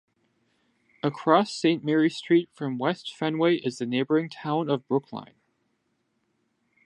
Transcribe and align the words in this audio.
Across 1.03 1.53
Saint 1.55 1.83
Mary 1.83 2.09
Street 2.09 2.49
from 2.53 2.79
West 2.79 3.15
Fenway 3.15 3.57
is 3.57 3.77
the 3.77 3.85
neighboring 3.85 4.29
town 4.29 4.67
of 4.67 4.87
Brookline. 4.87 5.35